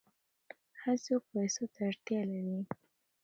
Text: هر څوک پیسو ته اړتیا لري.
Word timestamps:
هر 0.81 0.97
څوک 1.05 1.21
پیسو 1.33 1.63
ته 1.73 1.79
اړتیا 1.89 2.21
لري. 2.31 2.59